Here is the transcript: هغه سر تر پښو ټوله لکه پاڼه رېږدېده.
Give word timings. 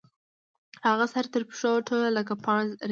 هغه 0.87 1.05
سر 1.13 1.25
تر 1.33 1.41
پښو 1.49 1.71
ټوله 1.87 2.09
لکه 2.17 2.33
پاڼه 2.43 2.61
رېږدېده. 2.63 2.77